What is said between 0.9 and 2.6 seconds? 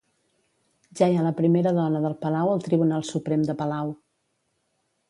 Ja hi ha la primera dona del Palau